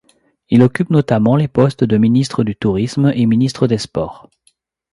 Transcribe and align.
Il 0.49 0.63
occupe 0.63 0.89
notamment 0.89 1.35
les 1.35 1.47
postes 1.47 1.83
de 1.83 1.95
Ministre 1.95 2.43
du 2.43 2.55
Tourisme 2.55 3.11
et 3.13 3.21
de 3.21 3.27
Ministre 3.27 3.67
des 3.67 3.77
Sports. 3.77 4.27